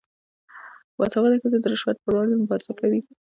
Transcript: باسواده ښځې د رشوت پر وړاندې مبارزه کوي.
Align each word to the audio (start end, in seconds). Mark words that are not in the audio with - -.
باسواده 0.97 1.35
ښځې 1.41 1.57
د 1.61 1.65
رشوت 1.73 1.97
پر 2.01 2.11
وړاندې 2.13 2.35
مبارزه 2.43 2.73
کوي. 2.79 2.99